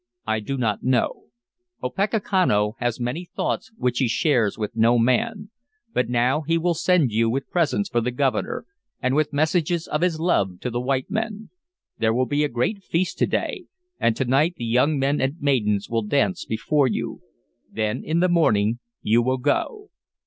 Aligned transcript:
"I 0.25 0.39
do 0.39 0.57
not 0.57 0.81
know. 0.81 1.25
Opechancanough 1.83 2.73
has 2.79 2.99
many 2.99 3.23
thoughts 3.35 3.71
which 3.77 3.99
he 3.99 4.07
shares 4.07 4.57
with 4.57 4.75
no 4.75 4.97
man. 4.97 5.51
But 5.93 6.09
now 6.09 6.41
he 6.41 6.57
will 6.57 6.73
send 6.73 7.11
you 7.11 7.29
with 7.29 7.51
presents 7.51 7.87
for 7.87 8.01
the 8.01 8.09
Governor, 8.09 8.65
and 8.99 9.13
with 9.13 9.31
messages 9.31 9.87
of 9.87 10.01
his 10.01 10.19
love 10.19 10.59
to 10.61 10.71
the 10.71 10.81
white 10.81 11.11
men. 11.11 11.51
There 11.99 12.15
will 12.15 12.25
be 12.25 12.43
a 12.43 12.49
great 12.49 12.81
feast 12.83 13.19
to 13.19 13.27
day, 13.27 13.65
and 13.99 14.15
to 14.15 14.25
night 14.25 14.55
the 14.57 14.65
young 14.65 14.97
men 14.97 15.21
and 15.21 15.39
maidens 15.39 15.87
will 15.87 16.01
dance 16.01 16.45
before 16.45 16.87
you. 16.87 17.21
Then 17.71 18.03
in 18.03 18.21
the 18.21 18.27
morning 18.27 18.79
you 19.03 19.21
will 19.21 19.37
go." 19.37 19.91